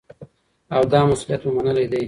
[0.75, 1.99] او دا مسولیت مو منلی دی.